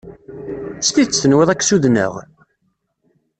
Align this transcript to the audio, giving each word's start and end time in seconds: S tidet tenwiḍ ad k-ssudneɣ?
S 0.85 0.89
tidet 0.93 1.19
tenwiḍ 1.23 1.49
ad 1.49 1.57
k-ssudneɣ? 1.59 2.13